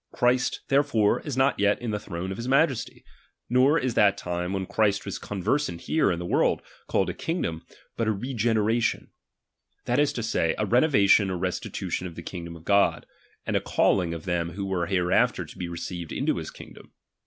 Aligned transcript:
Christ 0.11 0.61
itc. 0.63 0.69
therefore 0.69 1.19
is 1.19 1.37
not 1.37 1.59
yet 1.59 1.79
in 1.79 1.91
the 1.91 1.99
throne 1.99 2.31
of 2.31 2.37
his 2.37 2.47
majesty; 2.47 3.05
nor 3.51 3.77
is 3.77 3.93
that 3.93 4.17
time, 4.17 4.51
when 4.51 4.65
Christ 4.65 5.05
was 5.05 5.19
conversant 5.19 5.81
here 5.81 6.11
in 6.11 6.17
the 6.17 6.25
world, 6.25 6.63
called 6.87 7.11
a 7.11 7.13
kingdom, 7.13 7.61
but 7.97 8.07
a 8.07 8.11
regenera 8.11 8.81
tion; 8.81 9.11
that 9.85 9.99
is 9.99 10.11
to 10.13 10.23
say, 10.23 10.55
a 10.57 10.65
renovation 10.65 11.29
or 11.29 11.37
restitution 11.37 12.07
of 12.07 12.15
the 12.15 12.23
kingdom 12.23 12.55
of 12.55 12.63
God, 12.65 13.05
and 13.45 13.55
a 13.55 13.61
calling 13.61 14.11
of 14.15 14.25
them 14.25 14.53
who 14.53 14.65
were 14.65 14.87
hereafter 14.87 15.45
to 15.45 15.55
be 15.55 15.67
received 15.69 16.11
into 16.11 16.37
his 16.37 16.49
kingdom. 16.49 16.93